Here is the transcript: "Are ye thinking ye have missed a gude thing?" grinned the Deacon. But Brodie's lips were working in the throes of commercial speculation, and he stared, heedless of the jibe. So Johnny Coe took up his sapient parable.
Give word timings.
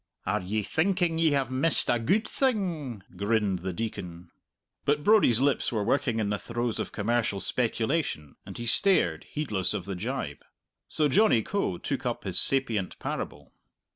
"Are 0.25 0.41
ye 0.41 0.63
thinking 0.63 1.19
ye 1.19 1.29
have 1.33 1.51
missed 1.51 1.87
a 1.87 1.99
gude 1.99 2.27
thing?" 2.27 3.03
grinned 3.15 3.59
the 3.59 3.71
Deacon. 3.71 4.31
But 4.83 5.03
Brodie's 5.03 5.39
lips 5.39 5.71
were 5.71 5.83
working 5.83 6.19
in 6.19 6.31
the 6.31 6.39
throes 6.39 6.79
of 6.79 6.91
commercial 6.91 7.39
speculation, 7.39 8.35
and 8.43 8.57
he 8.57 8.65
stared, 8.65 9.25
heedless 9.25 9.75
of 9.75 9.85
the 9.85 9.93
jibe. 9.93 10.43
So 10.87 11.07
Johnny 11.07 11.43
Coe 11.43 11.77
took 11.77 12.03
up 12.07 12.23
his 12.23 12.39
sapient 12.39 12.97
parable. 12.97 13.53